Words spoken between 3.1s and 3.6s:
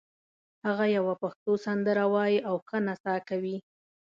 کوي